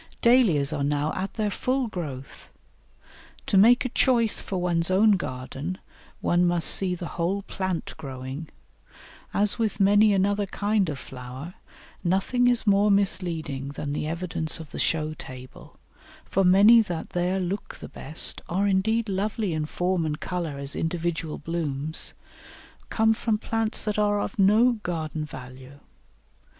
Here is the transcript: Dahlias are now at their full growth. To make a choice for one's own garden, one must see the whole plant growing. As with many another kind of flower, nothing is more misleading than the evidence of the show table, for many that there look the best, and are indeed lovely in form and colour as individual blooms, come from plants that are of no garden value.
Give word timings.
Dahlias 0.23 0.73
are 0.73 0.83
now 0.83 1.13
at 1.13 1.35
their 1.35 1.51
full 1.51 1.85
growth. 1.87 2.49
To 3.45 3.55
make 3.55 3.85
a 3.85 3.89
choice 3.89 4.41
for 4.41 4.57
one's 4.57 4.89
own 4.89 5.11
garden, 5.11 5.77
one 6.21 6.43
must 6.43 6.71
see 6.71 6.95
the 6.95 7.05
whole 7.19 7.43
plant 7.43 7.93
growing. 7.97 8.49
As 9.31 9.59
with 9.59 9.79
many 9.79 10.11
another 10.11 10.47
kind 10.47 10.89
of 10.89 10.97
flower, 10.97 11.53
nothing 12.03 12.47
is 12.47 12.65
more 12.65 12.89
misleading 12.89 13.67
than 13.73 13.91
the 13.91 14.07
evidence 14.07 14.59
of 14.59 14.71
the 14.71 14.79
show 14.79 15.13
table, 15.13 15.77
for 16.25 16.43
many 16.43 16.81
that 16.81 17.11
there 17.11 17.39
look 17.39 17.75
the 17.75 17.87
best, 17.87 18.41
and 18.49 18.57
are 18.57 18.65
indeed 18.67 19.07
lovely 19.07 19.53
in 19.53 19.67
form 19.67 20.03
and 20.03 20.19
colour 20.19 20.57
as 20.57 20.75
individual 20.75 21.37
blooms, 21.37 22.15
come 22.89 23.13
from 23.13 23.37
plants 23.37 23.85
that 23.85 23.99
are 23.99 24.19
of 24.19 24.39
no 24.39 24.71
garden 24.81 25.25
value. 25.25 25.79